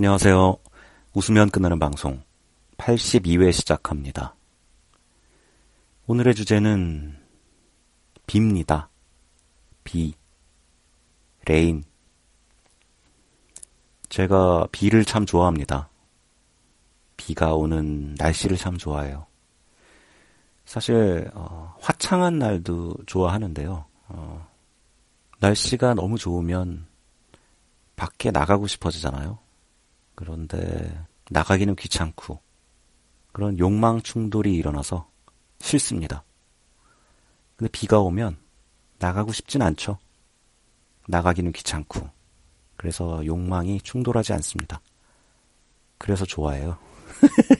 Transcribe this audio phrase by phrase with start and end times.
[0.00, 0.56] 안녕하세요.
[1.12, 2.22] 웃으면 끝나는 방송
[2.76, 4.36] 82회 시작합니다.
[6.06, 7.18] 오늘의 주제는
[8.28, 8.90] 비입니다.
[9.82, 10.14] 비.
[11.46, 11.82] Rain.
[14.08, 15.88] 제가 비를 참 좋아합니다.
[17.16, 19.26] 비가 오는 날씨를 참 좋아해요.
[20.64, 23.84] 사실 어, 화창한 날도 좋아하는데요.
[24.10, 24.48] 어,
[25.40, 26.86] 날씨가 너무 좋으면
[27.96, 29.47] 밖에 나가고 싶어지잖아요.
[30.18, 32.40] 그런데 나가기는 귀찮고
[33.30, 35.08] 그런 욕망 충돌이 일어나서
[35.60, 36.24] 싫습니다.
[37.54, 38.36] 근데 비가 오면
[38.98, 39.96] 나가고 싶진 않죠.
[41.06, 42.10] 나가기는 귀찮고
[42.76, 44.80] 그래서 욕망이 충돌하지 않습니다.
[45.98, 46.76] 그래서 좋아해요.